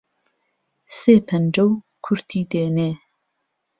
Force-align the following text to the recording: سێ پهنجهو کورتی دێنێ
سێ 0.97 1.13
پهنجهو 1.27 1.69
کورتی 2.05 2.41
دێنێ 2.51 2.91